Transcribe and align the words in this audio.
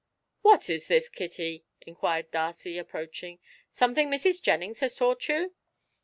"What 0.41 0.67
is 0.67 0.87
this, 0.87 1.09
Kitty?" 1.09 1.63
inquired 1.81 2.31
Darcy, 2.31 2.79
approaching; 2.79 3.37
"something 3.69 4.09
Mrs. 4.09 4.41
Jennings 4.41 4.79
has 4.79 4.95
taught 4.95 5.27
you?" 5.27 5.53